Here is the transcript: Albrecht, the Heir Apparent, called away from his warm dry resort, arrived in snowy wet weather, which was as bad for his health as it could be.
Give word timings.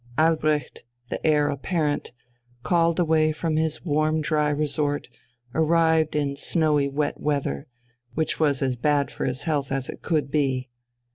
Albrecht, 0.17 0.83
the 1.09 1.23
Heir 1.23 1.47
Apparent, 1.49 2.11
called 2.63 2.99
away 2.99 3.31
from 3.31 3.55
his 3.55 3.85
warm 3.85 4.19
dry 4.19 4.49
resort, 4.49 5.07
arrived 5.53 6.15
in 6.15 6.35
snowy 6.35 6.87
wet 6.87 7.19
weather, 7.19 7.67
which 8.15 8.39
was 8.39 8.63
as 8.63 8.75
bad 8.75 9.11
for 9.11 9.25
his 9.25 9.43
health 9.43 9.71
as 9.71 9.89
it 9.89 10.01
could 10.01 10.31
be. 10.31 10.71